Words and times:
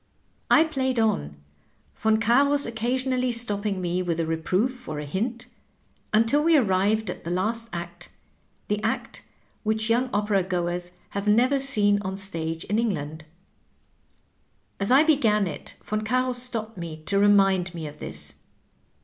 I 0.49 0.63
played 0.63 0.97
on. 0.99 1.37
Yon 2.03 2.17
Carus 2.19 2.65
occasionally 2.65 3.31
stopping 3.31 3.79
me 3.79 4.01
with 4.01 4.19
a 4.19 4.25
reproof 4.25 4.87
or 4.89 4.97
a 4.97 5.05
hint, 5.05 5.45
until 6.11 6.43
we 6.43 6.57
arrived 6.57 7.11
at 7.11 7.23
the 7.23 7.29
last 7.29 7.69
act, 7.71 8.09
the 8.67 8.81
act 8.81 9.21
which 9.61 9.91
young 9.91 10.09
opera 10.11 10.41
goers 10.41 10.93
have 11.11 11.27
never 11.27 11.59
seen 11.59 12.01
on 12.01 12.15
the 12.15 12.19
stage 12.21 12.63
in 12.63 12.79
England. 12.79 13.25
As 14.79 14.89
I 14.89 15.03
began 15.03 15.45
it 15.45 15.75
Yon 15.91 16.01
Carus 16.03 16.41
stopped 16.41 16.79
me 16.79 16.97
to 17.03 17.19
remind 17.19 17.75
me 17.75 17.85
of 17.85 17.99
this. 17.99 18.33